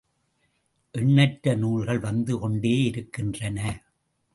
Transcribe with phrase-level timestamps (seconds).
[0.91, 3.59] எண்ணற்ற நூல்கள் வந்து கொண்டேயிருக்கின்றன.